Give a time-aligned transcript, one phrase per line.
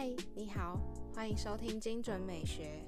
[0.00, 0.80] 嗨，你好，
[1.14, 2.82] 欢迎收听精准美学。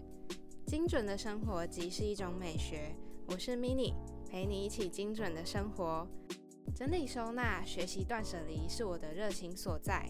[0.66, 2.96] 精准的生活即是一种美学。
[3.26, 3.92] 我是 Mini，
[4.30, 6.08] 陪你一起精准的生活。
[6.74, 10.08] 整理收纳、学习断舍离是我的热情所在。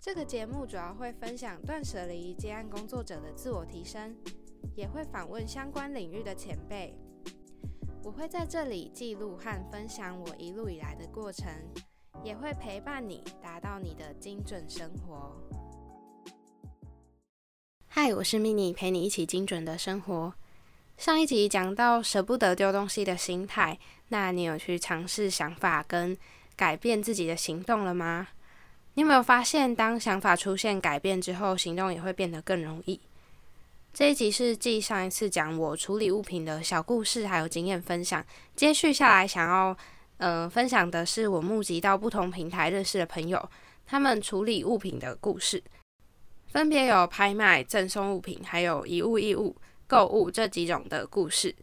[0.00, 4.16] 这个节目主要会分享断舍离接案工作者的自我提升，
[4.74, 6.98] 也会访问相关领域的前辈。
[8.02, 11.52] 我会在这里记录和分享我一路以来的过程，
[12.24, 15.36] 也会陪伴你达到你的精准生活。
[17.90, 20.34] 嗨，我是 mini，陪你一起精准的生活。
[20.98, 23.78] 上一集讲到舍不得丢东西的心态，
[24.08, 26.16] 那你有去尝试想法跟
[26.54, 28.28] 改变自己的行动了吗？
[28.94, 33.00] 你有没有发现，当想法出现改变之后，行动也会变得更容易？
[33.94, 39.76] 这一集是继上一次讲我处理物品的小故事还有经验分享，接续下来想要
[40.18, 43.50] 呃分享的是我募集到不同平台认识的朋友，
[43.86, 45.62] 他们处理物品的故事。
[46.48, 49.54] 分别有拍卖、赠送物品，还有一物一物
[49.86, 51.54] 购物这几种的故事。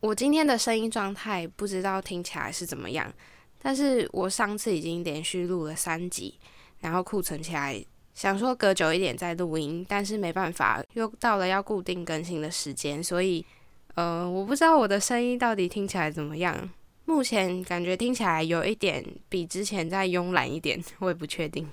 [0.00, 3.12] 我今天的声音状态不知道听起来是怎么样，
[3.60, 6.38] 但是我上次已经连续录了三集，
[6.80, 13.44] 然后库存起来，想说隔久一点再录音，但是没办法，又到了要固定更新的时间，所以
[13.94, 16.70] 呃，我不知道我的声音到底听起来怎么样。
[17.04, 21.68] 目前感觉听起来有一点比之前再慵懒一点，我也不确定。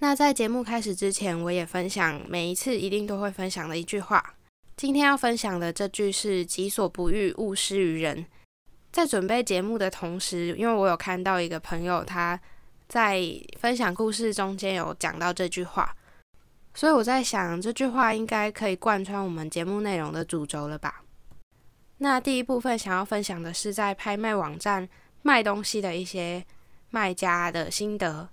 [0.03, 4.33] 那在节目开始之前，我也分享每一次一定都会分享的一句话。
[4.75, 8.25] 今天要分享的这句是“己所不欲，勿施于人”。
[8.91, 12.37] 在准备节目的同时，因为我有看到一个朋友他
[12.87, 13.21] 在
[13.59, 15.95] 分享故事中间有讲到这句话，
[16.73, 21.03] 所以我在想这句话应该可以贯穿我们节目内容的主轴了吧？
[21.99, 24.89] 那第一部分想要分享的是在拍卖网站
[25.21, 26.43] 卖东西的一些
[26.89, 28.27] 卖家的心得。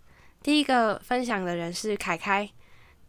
[0.48, 2.48] 第一个分享的人是凯凯，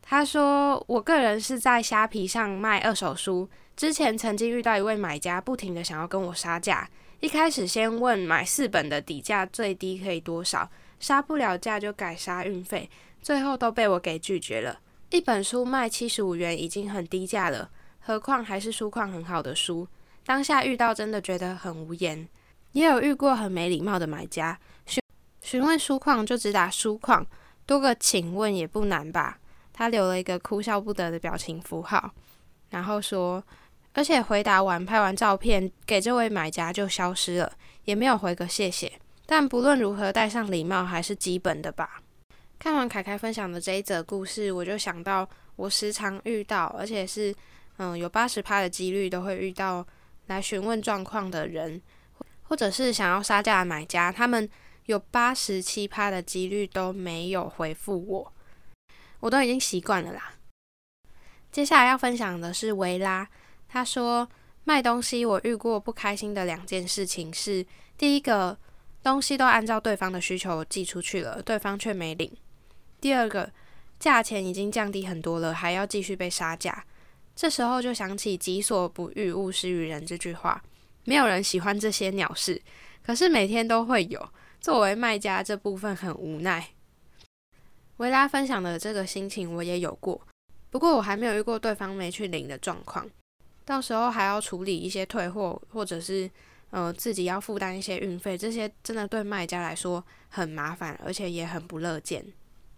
[0.02, 6.90] 他说：“我个人是在虾皮上卖二手书，之前曾经遇到一位买家，不停的想要跟我杀价。
[7.22, 12.90] 一开始先问买四本的底价最低可以多少，杀不了价就改杀运费，
[13.22, 14.82] 最后都被我给拒绝了。
[15.10, 17.70] 一本书卖七十五元已经很低价了，
[18.02, 19.88] 何况还是书况很好的书。
[20.26, 22.28] 当下遇到真的觉得很无言，
[22.74, 24.60] 也有遇过很没礼貌的买家。”
[25.50, 27.26] 询问书况就只打书况，
[27.66, 29.40] 多个请问也不难吧？
[29.74, 32.12] 他留了一个哭笑不得的表情符号，
[32.70, 33.44] 然后说，
[33.94, 37.52] 而且回答完拍完照片给这位买家就消失了，
[37.86, 38.92] 也没有回个谢谢。
[39.26, 42.00] 但不论如何，带上礼貌还是基本的吧。
[42.60, 47.34] 看完凯凯分享的这一则故事，我就想到我时常遇到，而且是
[47.78, 49.84] 嗯有八十趴的几率都会遇到
[50.28, 51.82] 来询问状况的人，
[52.44, 54.48] 或者是想要杀价的买家，他们。
[54.90, 58.34] 有八十七趴的几率都没有回复我，
[59.20, 60.34] 我都已经习惯了啦。
[61.52, 63.30] 接下来要分享的是维拉，
[63.68, 64.28] 他说
[64.64, 67.64] 卖东西我遇过不开心的两件事情是：
[68.00, 68.58] 第一个，
[69.04, 72.28] 东西都按照对方的需求寄出去了，对方却没领；
[73.00, 73.52] 第二个，
[74.00, 76.84] 价钱已经降低很多了，还要继续被杀价。
[77.36, 80.60] 这时候就想起“己所不欲，勿施于人”这句话，
[81.06, 82.60] 没有人喜欢这些鸟事，
[83.04, 84.28] 可是每天都会有。
[84.60, 86.70] 作为卖家，这部分很无奈。
[87.98, 90.22] 维拉分享的这个心情我也有过，
[90.70, 93.10] 不过我还没有遇过对方没去领的状况。
[93.66, 96.30] 到时候还要处理一些退货，或者是
[96.72, 102.26] 呃自己要负担一些运费，这些真的对卖家来说很麻烦，而且也很不乐见。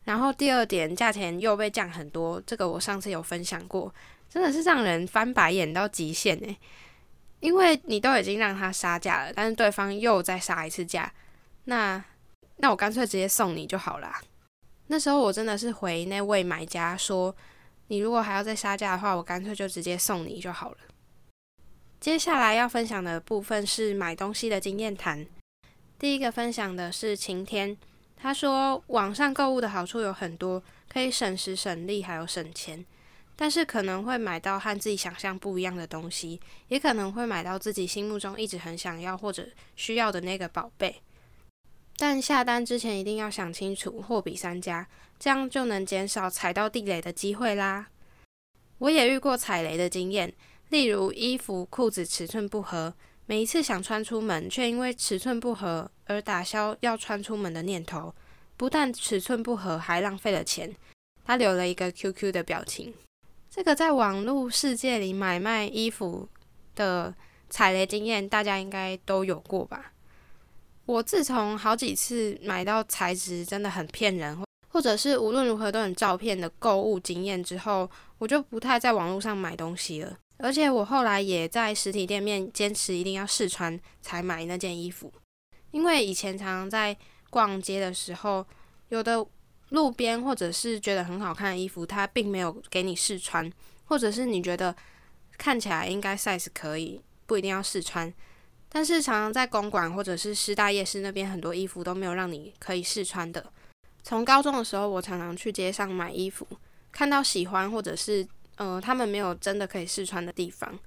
[0.03, 3.93] 然后第二点，价钱又被降很多，这个我上次有分享过，
[4.29, 6.57] 真的是让人翻白眼到极限诶。
[7.39, 11.11] 因为你都已经让他杀价了，但是对方又再杀一次价。
[11.65, 12.03] 那
[12.57, 14.21] 那我干脆直接送你就好啦。
[14.87, 17.35] 那时候我真的是回那位买家说，
[17.87, 20.77] 你如果还要再杀价的话，我干脆就直接送你就好了。
[21.99, 25.25] 接下来要分享的部分是买东西的经验谈。
[25.99, 27.77] 第一个分享的是晴天，
[28.17, 32.83] 他说网上购物的好处有很多，可以省时省力还有省钱，
[33.35, 41.01] 但是可能会买到和自己想象不一样的东西，也可能会买到自己心目中一直很想要或者需要的那个宝贝。
[41.97, 44.87] 但下单之前一定要想清楚，货比三家，
[45.19, 47.87] 这样就能减少踩到地雷的机会啦。
[48.79, 50.33] 我也遇过踩雷的经验，
[50.69, 52.93] 例如衣服、裤子尺寸不合，
[53.27, 58.13] 每一次想穿出门，却因为尺寸不合而打消要穿出门的念头。
[58.57, 60.75] 不但尺寸不合，还浪费了钱。
[61.23, 62.93] 他留了一个 QQ 的表情。
[63.49, 66.27] 这个在网络世界里买卖衣服
[66.73, 67.13] 的
[67.49, 69.93] 踩雷经验，大家应该都有过吧？
[70.85, 74.37] 我自从好几次买到材质真的很骗人，
[74.69, 80.17] 或者是无论如何都很照片的购物经验之后，我就不太在网络上买东西了。
[80.37, 85.13] 而且我后来也在实体店面坚持一定要试穿才买那件衣服，
[85.69, 86.97] 因为以前常常在
[87.29, 88.43] 逛街的时候，
[88.89, 89.23] 有的
[89.69, 93.49] 路边或者是觉得很好看的衣服，它并没有给你试穿，
[93.85, 94.75] 或者是你觉得
[95.37, 98.11] 看起来应该 size 可以，不一定要试穿。
[98.73, 103.51] 但是常常在公馆或者是师大夜市那边，很多衣服都没有让你可以试穿的。
[104.01, 106.47] 从高中的时候，我常常去街上买衣服，
[106.89, 108.25] 看到喜欢或者是
[108.55, 110.79] 呃他们没有真的可以试穿的地方，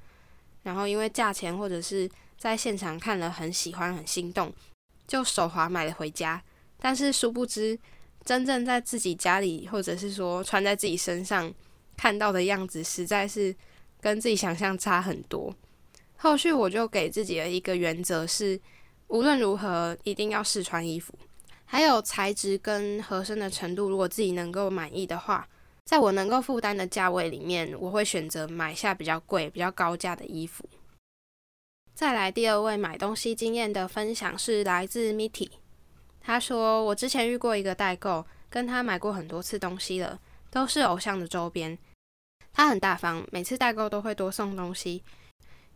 [0.62, 4.50] 然后因为价钱或者是在现场看了很喜欢很心动，
[5.06, 6.42] 就手滑买了回家。
[6.80, 7.78] 但是殊不知，
[8.24, 11.52] 真正在自己家里或者是说穿在自己身上
[11.98, 13.54] 看到的样子，实在是
[14.00, 15.54] 跟自己想象差很多。
[16.16, 18.60] 后续我就给自己的一个原则是，
[19.08, 21.14] 无论如何一定要试穿衣服。
[21.66, 25.48] 还有材质跟合身的程度，如果自己能够满意的话，
[25.84, 30.68] 在我能够负担的价位里面，我会选择买下比较贵、比较高价的衣服。
[31.94, 35.50] 再来第二位买东西经验的分享是来自 Mitty，
[36.20, 40.18] 他说我之前遇过一个代购，跟他买过很多次东西了，
[40.50, 41.76] 都是偶像的周边。
[42.52, 45.02] 他很大方，每次代购都会多送东西。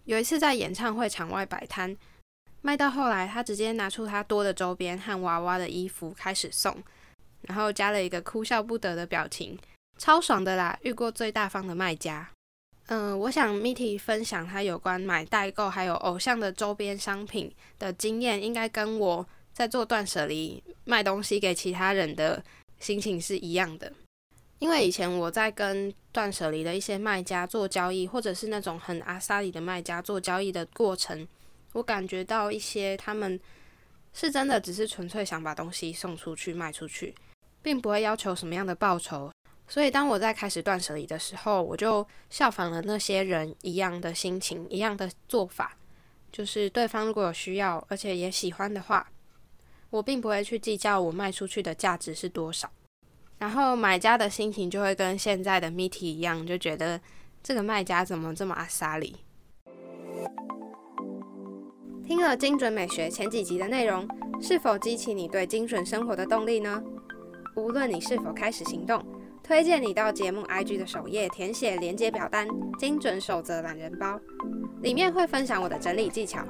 [0.09, 1.95] 有一次在演唱会场外摆摊。
[2.63, 6.75] 卖到后来，他直接拿出他多的周边和娃娃的衣服开始送，
[7.43, 9.59] 然后加了一个哭笑不得的表情，
[9.99, 10.79] 超爽的啦！
[10.81, 12.27] 遇过最大方的卖家。
[12.87, 22.43] 嗯，我想 Mitty 分享他有关买代购还有偶像的周边商品的经验，应该跟我在做断舍离卖东西给其他人的
[22.81, 23.93] 心情是一样的。
[24.59, 31.27] 因为以前我在跟断舍离的一些卖家做交易，或者是那种很阿萨里的卖家做交易的过程。
[31.73, 33.39] 我感觉到一些他们
[34.13, 37.15] 是真的只是纯粹想把东西送出去卖出去，
[37.63, 39.31] 并不会要求什么样的报酬。
[39.69, 45.77] 所以当我在开始断舍离的时候，我就效仿了那些人一样的心情，一样的做法，
[46.33, 49.09] 就是对方如果有需要，而且也喜欢的话，
[49.91, 52.69] 我并不会去计较我卖出去的价值是多少。
[53.39, 57.01] 然后买家的心情就会跟现在的 Mitty 一样，就觉得
[57.43, 59.17] 这个卖家怎么这么阿萨里。
[62.05, 64.09] 听了精准美学前几集的内容，
[64.41, 66.83] 是否激起你对精准生活的动力呢？
[67.55, 69.05] 无论你是否开始行动，
[69.43, 72.49] 推荐你到节目 IG 的首页填写连接表单
[72.79, 74.15] 《精准守则懒人包》，
[74.81, 76.43] 里面会分享我的整理技巧。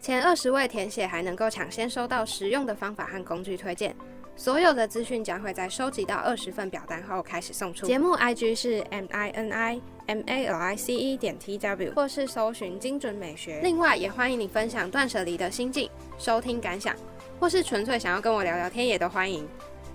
[0.00, 3.96] 前二十位填写还能够抢先收到实用的方法和工具推荐。
[4.36, 7.86] 所有的资讯将会在收集到二十份表单后开始送出。
[7.86, 13.60] 节目 IG 是 M I N I M A L I C E 点 T W，或是搜寻精准美学。
[13.62, 15.88] 另外，也欢迎你分享断舍离的心境、
[16.18, 16.94] 收听感想，
[17.38, 19.46] 或是纯粹想要跟我聊聊天，也都欢迎。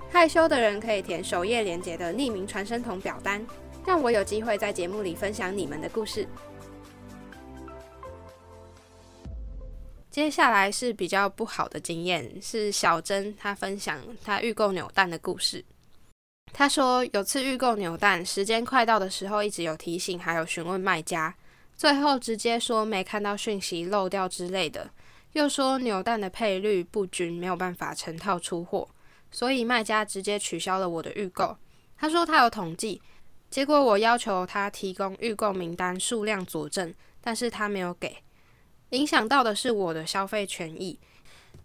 [0.09, 3.45] 害羞的人可以填首页连接的匿名传声筒表单，
[3.85, 6.25] 让我有机会在节目里分享你们的故事。
[10.11, 15.63] 接下来是比较不好的经验，是小珍她分享她预购扭蛋的故事。
[16.51, 21.35] 她说有次预购扭蛋，时间快到的时候，一直有提醒，还有询问卖家，
[21.77, 24.89] 最后直接说没看到讯息漏掉之类的，
[25.33, 28.89] 又说扭蛋的配率不均，没有办法成套出货，
[29.29, 31.55] 所以卖家直接取消了我的预购。
[31.95, 32.99] 他说他有统计，
[33.51, 36.91] 结果我要求他提供预购名单数量佐证，
[37.21, 38.17] 但是他没有给。
[38.91, 40.99] 影响到的是我的消费权益，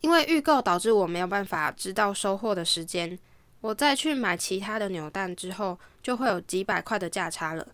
[0.00, 3.18] 因为预购导致我没有办法知道收货的时间。
[3.60, 7.66] 我再去买其他的扭蛋之后，就会有几百块的价差了。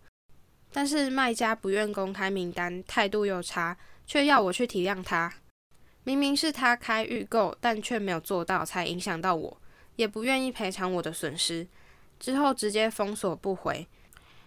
[0.73, 3.76] 但是卖家不愿公开名单，态度又差，
[4.07, 5.33] 却要我去体谅他。
[6.04, 9.61] 明明是他开预购，但却没有做到，才影响到我，
[9.97, 11.66] 也不愿意赔偿我的损失。
[12.21, 13.85] 之后直接封锁不回。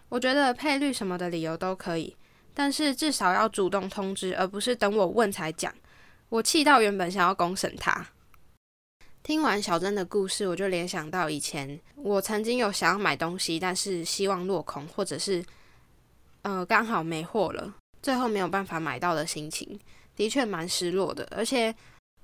[0.07, 2.15] 我觉得配率什么的理由都可以。
[2.53, 5.73] 但是至少要主动通知，而不是等我问才讲。
[6.29, 8.07] 我气到原本想要公审他。
[9.21, 15.43] 听完小珍的故事，我就联想到以前我曾经有想要买东西，但是希望落空，或者是
[16.41, 19.79] 呃刚好没货了，最后没有办法买到的心情，
[20.15, 21.27] 的确蛮失落的。
[21.31, 21.73] 而且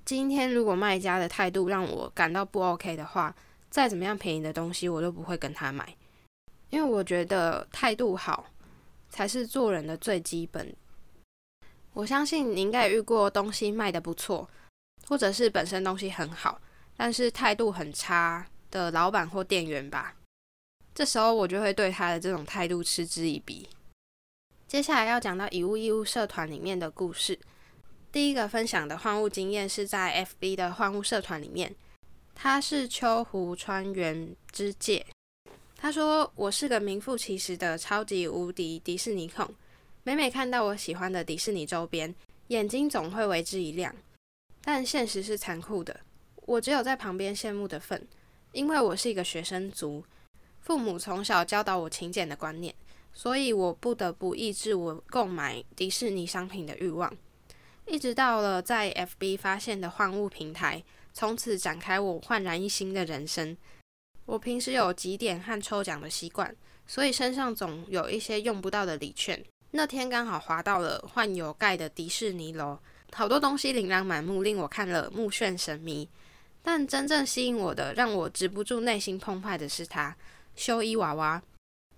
[0.03, 3.33] 今天如果卖家的态度让我感到不 OK 的话，
[3.69, 5.95] 再怎么样便宜的东西我都不会跟他买，
[6.69, 8.45] 因为我觉得态度好。
[9.09, 10.75] 才是做人的最基本。
[11.93, 14.47] 我相信你应该遇过东西卖的不错，
[15.07, 16.61] 或者是本身东西很好，
[16.95, 20.15] 但是态度很差的老板或店员吧。
[20.93, 23.67] 这时候我就会对他的这种态度嗤之以鼻。
[24.67, 27.39] 接下来要讲到以物易物社团里面的故事。
[28.11, 31.75] 第一个分享的换物经验是在 FB 的换物社团里面，
[32.35, 35.05] 他是秋湖川原之介。
[35.81, 39.49] 他说：“我是个名副其实的超级无敌迪士尼控，
[40.03, 42.13] 每每看到我喜欢的迪士尼周边，
[42.49, 43.95] 眼睛总会为之一亮。
[44.61, 46.01] 但现实是残酷的，
[46.35, 48.05] 我只有在旁边羡慕的份，
[48.51, 50.03] 因为我是一个学生族，
[50.59, 52.75] 父母从小教导我勤俭的观念，
[53.13, 57.15] 所以我不得不抑制我购买迪士尼商品的欲望。
[57.87, 63.57] 一直到了在 FB 发现的换物平台。”从此展开我焕然一新的人生。
[64.29, 66.55] 我平时有几点和抽奖的习惯，
[66.85, 69.43] 所以身上总有一些用不到的礼券。
[69.71, 72.77] 那天刚好滑到了幻有盖的迪士尼楼，
[73.11, 76.07] 好多东西琳琅满目，令我看了目眩神迷。
[76.61, 80.15] 但真正吸引我的，让我止不住内心澎湃的是他——
[80.55, 81.41] 修一娃娃。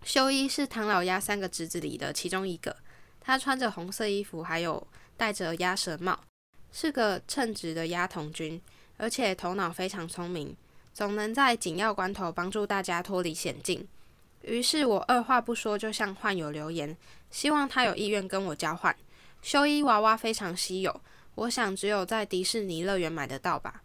[0.06, 2.74] 修一是唐老鸭三个侄子里的其中一个，
[3.20, 6.18] 他穿着红色衣服，还有戴着鸭舌帽，
[6.72, 8.62] 是个称职的鸭童军。
[8.96, 10.56] 而且头脑非常聪明，
[10.94, 13.88] 总能在紧要关头帮助大家脱离险境。
[14.42, 16.98] 于是我二话不说就向患友留言，
[17.30, 18.96] 希望他有意愿跟我交换。
[19.42, 21.02] 修一娃娃非常稀有，
[21.36, 23.82] 我想只有在迪士尼乐园买得到吧。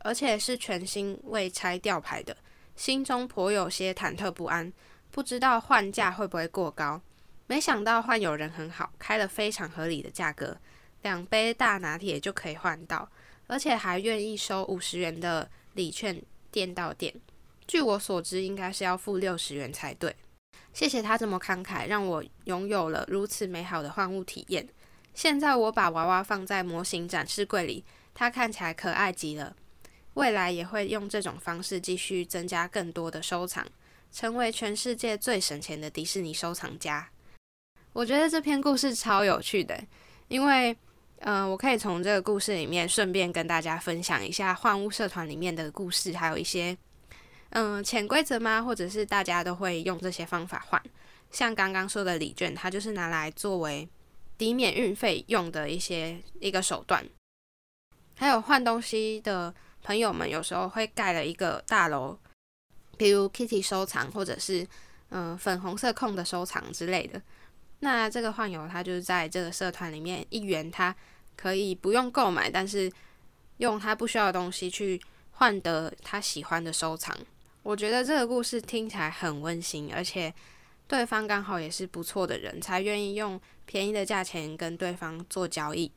[0.00, 2.36] 而且是全新未拆吊牌的，
[2.76, 4.70] 心中颇有些忐忑不安，
[5.10, 7.00] 不知道换价会不会过高。
[7.46, 10.58] 没想到换友人很好，开了非常合理的价格，
[11.00, 13.08] 两杯大拿铁就可以换到。
[13.46, 16.22] 而且还愿意收五十元的礼券，
[16.54, 17.12] 店到店。
[17.66, 20.14] 据我所知，应该是要付六十元才对。
[20.72, 24.68] 谢谢他这么慷慨，让我拥有了如此美好的换物体验。
[25.12, 27.84] 现在我把娃娃放在模型展示柜里，
[28.14, 29.56] 它看起来可爱极了。
[30.14, 33.66] 未来也会用这种方式继续增加更多的收藏，
[34.12, 37.10] 成为全世界最省钱的迪士尼收藏家。
[37.92, 39.84] 我觉得这篇故事超有趣的，
[40.28, 40.76] 因为。
[41.26, 46.76] 嗯，我可以从这个故事里面顺便跟大家分享一下换物社团里面的故事，还有一些
[47.48, 48.62] 嗯潜规则吗？
[48.62, 50.82] 或者是大家都会用这些方法换？
[51.30, 53.88] 像刚刚说的礼券，它就是拿来作为
[54.36, 57.02] 抵免运费用的一些一个手段。
[58.16, 62.18] 还有换东西的朋友们，有时候会盖了一个大楼，
[62.98, 64.66] 比如 Kitty 收藏，或者是
[65.08, 67.22] 嗯粉红色控的收藏之类的。
[67.80, 70.94] 那这个换友，他就是在这个社团里面一元，他。
[71.36, 72.90] 可以不用购买，但是
[73.58, 75.00] 用他不需要的东西去
[75.32, 77.16] 换得他喜欢的收藏。
[77.62, 80.32] 我觉得这个故事听起来很温馨，而且
[80.86, 85.90] 对方刚好也是不错的人，才愿意用便宜的价钱跟对方做交易。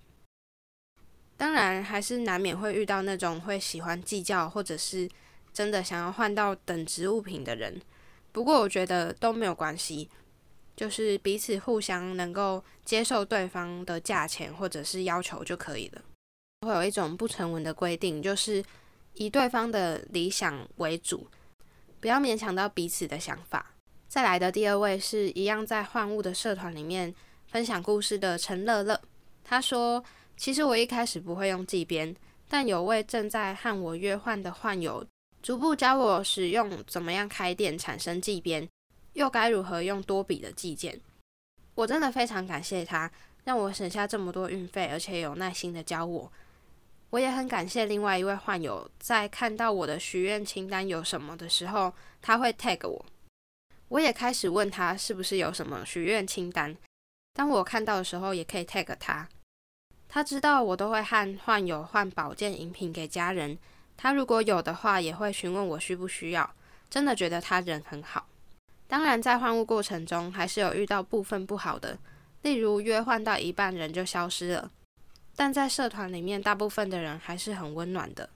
[1.36, 5.08] 当然，还是难免会遇到那种会喜欢计较，或者是
[5.54, 7.80] 真的想要换到等值物品的人。
[8.32, 10.10] 不过，我觉得都没有关系。
[10.78, 16.02] 就是彼此互相能够接受对方的价钱或者是要求就可以了。
[16.62, 18.64] 会有一种不成文的规定，就是
[19.16, 21.28] 以对方的理想为主，
[22.00, 23.74] 不要勉强到彼此的想法。
[24.08, 27.14] 再来的第二位是一样在换物的社团里面
[27.48, 29.02] 分享故事的陈乐乐。
[29.44, 30.04] 他说
[30.38, 32.16] ：“其实我一开始不会用计编，
[32.48, 35.06] 但有位正在和我约换的换友
[35.42, 38.68] 逐步教我使用怎么样开店产生计编。”
[39.18, 41.02] 又该如何用多笔的寄件？
[41.74, 43.12] 我真的非常感谢他，
[43.46, 46.32] 让我省下这么多运费，而且有耐心的教我。
[47.10, 53.06] 我也很感谢另外一位患友，在看到我的许愿清单有什么的时候，他会 tag 我。
[53.88, 56.78] 我也开始问他是不是有什么许愿清单。
[57.34, 59.28] 当我看到的时候，也可以 tag 他。
[60.08, 63.58] 他知道我都会和患友换保健饮品给家人，
[63.98, 66.54] 他如果有的话，也会询问我需不需要。
[66.88, 68.28] 真的觉得他人很好。
[68.88, 71.98] 当然，在换物过程中，还是有遇到部分不好的，
[72.44, 74.72] 例如约换到一半人就消失了。
[75.36, 78.30] 但在社团里面，大部分的人还是很温暖的。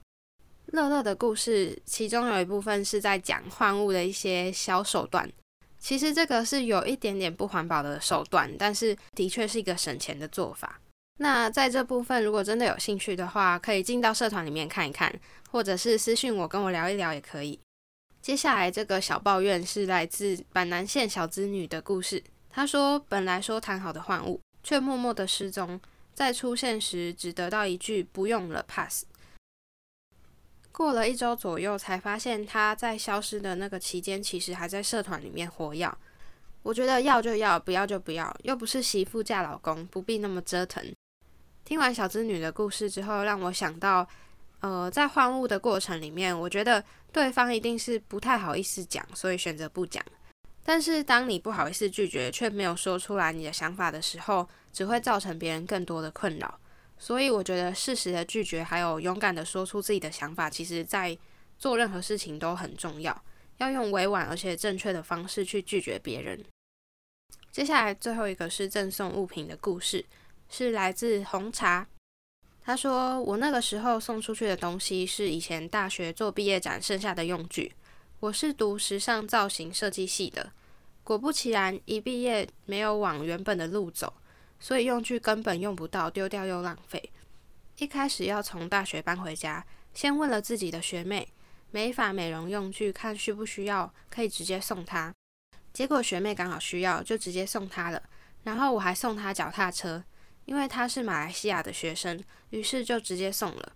[0.66, 5.30] 乐乐的故事，其中有一部分是在讲换物的一些小手段。
[5.78, 10.78] 其实这个是有一点点不环保的手段，但是的确是一个省钱的做法。
[11.18, 15.12] 那在这部分，如果真的有兴趣的话，可以进到社团里面看一看，
[15.50, 17.58] 或者是私信我跟我聊一聊也可以。
[18.22, 22.22] 接下来这个小抱怨是来自板南线小资女的故事。
[22.48, 25.80] 她说：“本来说谈好的换物，却默默的失踪，
[26.14, 29.04] 在出现时只得到一句‘不用了，pass’。
[30.70, 35.92] 过了一周左右，才发现他在消失的那个期间，其实还在社团里面活跃。
[36.62, 40.94] 我觉得要就要，不要就不要，又不是媳妇嫁老公，不必那么折腾。”
[41.64, 44.08] 听完小资女的故事之后，让我想到。
[44.62, 50.02] 呃，在换物的过程里面，我觉得对方一定是不太好意思讲，所以选择不讲。
[50.64, 56.60] 但是当你不好意思拒绝，却没有说出来你的想法的时候，只会造成别人更多的困扰。
[56.96, 61.18] 所以我觉得适时的拒绝，还有勇敢的说出自己的想法，其实在
[61.58, 63.24] 做任何事情都很重要，
[63.58, 66.40] 要用委婉而且正确的方式去拒绝别人。
[67.50, 70.06] 接下来最后一个是赠送物品的故事，
[70.48, 71.88] 是来自红茶。
[72.64, 77.72] 他说：“我那个时候送出去的东西是以前大学做毕业展剩下的用具。
[78.20, 80.52] 我是读时尚造型设计系的，
[81.02, 84.14] 果不其然，一毕业没有往原本的路走，
[84.60, 87.10] 所以用具根本用不到，丢掉又浪费。
[87.78, 91.26] 一开始要从大学搬回家，先问了自己的学妹，
[91.72, 95.12] 美发美容用具看需不需要，可以直接送她。
[95.72, 98.00] 结果学妹刚好需要，就直接送她了。
[98.44, 100.04] 然后我还送她脚踏车。”
[100.44, 103.72] 因为他是马来西亚的学生，于是就直接送了，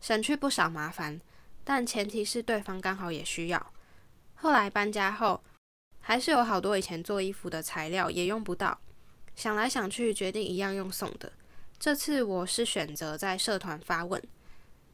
[0.00, 1.20] 省去不少麻烦。
[1.62, 3.72] 但前提是对方刚好也需要。
[4.36, 5.42] 后来搬家后，
[6.00, 8.78] 还是有好多以前做衣服的材料也用不到。
[9.34, 11.32] 想来想去，决定一样用送的。
[11.78, 14.22] 这次我是选择在社团发问，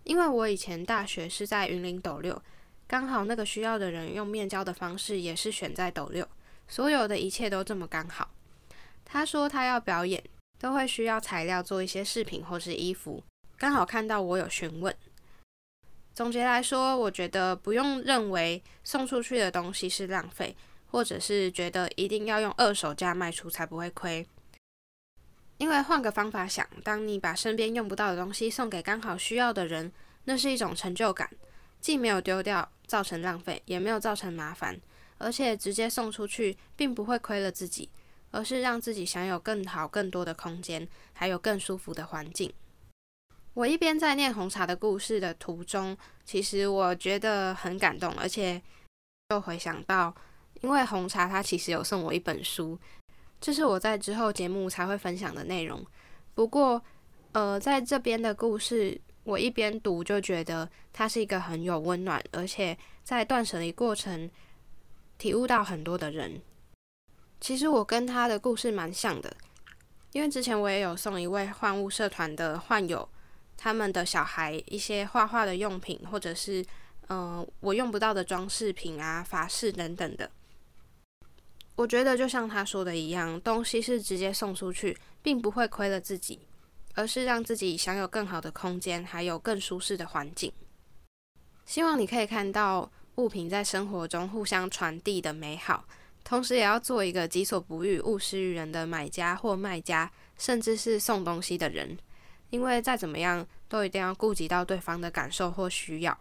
[0.04, 2.42] 因为我以前大学是在云林斗六，
[2.88, 6.26] 刚好那个需要的人用面交的方式也是选在斗六，
[6.66, 8.30] 所有的一切都这么刚好。
[9.04, 10.22] 他说他要表演。
[10.62, 13.20] 都会需要材料做一些饰品或是衣服，
[13.58, 14.94] 刚好看到我有询问。
[16.14, 20.54] 总结来说，我觉得不用认为送出去的东西是浪费，
[20.92, 24.24] 或者是觉得一定要用二手价卖出才不会亏。
[25.58, 29.92] 因为换个方法想，当你把身边用不到的东西送给刚好需要的人，
[30.26, 31.28] 那是一种成就感，
[31.80, 34.80] 既没有丢掉造成浪费，也没有造成麻烦，
[35.18, 37.90] 而且直接送出去并不会亏了自己。
[38.32, 42.52] 而是让自己享有更好、更多的空间，还有更舒服的环境。
[43.54, 48.60] 我一边在念红茶的故事的途中，其实我觉得很感动，而且
[49.28, 50.14] 又回想到，
[50.62, 52.78] 因为红茶他其实有送我一本书，
[53.40, 55.84] 这是我在之后节目才会分享的内容。
[56.34, 56.82] 不过，
[57.32, 64.30] 呃，在这边的故事，我一边读就觉得它是一个很有温暖，而且在断舍离过程
[65.18, 66.40] 体悟到很多的人。
[67.42, 69.36] 其实我跟他的故事蛮像的，
[70.12, 73.08] 因为之前我也有送一位换物社团的患友，
[73.56, 76.64] 他们的小孩一些画画的用品，或者是
[77.08, 80.30] 嗯我用不到的装饰品啊、法式等等的。
[81.74, 86.38] 我觉得就像他说的一样，东西是直接送出去，并不会亏了自己，
[86.94, 90.52] 而是让自己享有更好的空间，还有更舒适的环境。
[91.66, 95.84] 希望你可以看到物品在生活中互相传递的美好。
[96.24, 101.98] 同时，也要做一个己所不欲、勿施于人的买家或卖家，甚至是送东西的人。
[102.50, 106.18] 因为再怎么样，都一定要顾及到对方的感受或需要。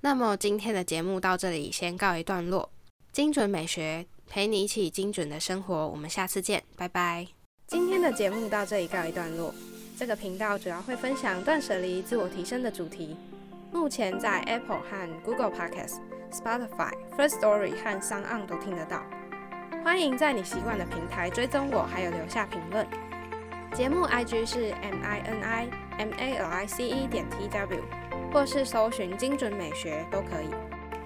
[0.00, 2.70] 那么，今天的节目到这里先告一段落。
[3.12, 7.26] 精准美学陪你一起精准的生活，我们下次见，拜拜。
[7.66, 9.54] 今天的节目到这里告一段落。
[9.98, 13.16] 这个频道主要会分享断舍离、自我提升的主题。
[13.72, 15.98] 目前在 Apple 和 Google Podcasts、
[16.30, 19.02] Spotify、First Story 和 s o n 都听得到。
[19.84, 22.86] 欢迎在你习惯的平台追踪我，还有留下评论。
[23.72, 27.82] 节目 IG 是 M I N I M A L I C E 点 T W，
[28.32, 30.50] 或是搜寻精准美学都可以。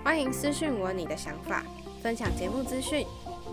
[0.03, 1.63] 欢迎私讯我你的想法，
[2.03, 3.07] 分享节目资讯。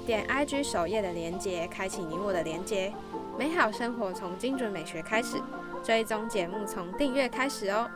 [0.05, 2.91] 点 IG 首页的连接，开启你我的连接。
[3.37, 5.37] 美好生活从精准美学开始，
[5.83, 7.89] 追踪节目从订阅开始哦。